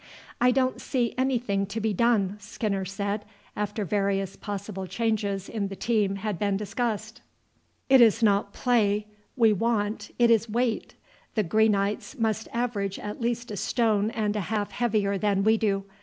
"I 0.41 0.49
don't 0.49 0.81
see 0.81 1.13
any 1.15 1.37
thing 1.37 1.67
to 1.67 1.79
be 1.79 1.93
done," 1.93 2.37
Skinner 2.39 2.85
said, 2.85 3.23
after 3.55 3.85
various 3.85 4.35
possible 4.35 4.87
changes 4.87 5.47
in 5.47 5.67
the 5.67 5.75
team 5.75 6.15
had 6.15 6.39
been 6.39 6.57
discussed; 6.57 7.21
"it 7.87 8.01
is 8.01 8.23
not 8.23 8.51
play 8.51 9.05
we 9.37 9.53
want, 9.53 10.09
it 10.17 10.31
is 10.31 10.49
weight. 10.49 10.95
The 11.35 11.43
Greenites 11.43 12.17
must 12.17 12.47
average 12.51 12.97
at 12.97 13.21
least 13.21 13.51
a 13.51 13.57
stone 13.57 14.09
and 14.09 14.35
a 14.35 14.39
half 14.49 14.71
heavier 14.71 15.19
than 15.19 15.43
we 15.43 15.55
do. 15.55 15.85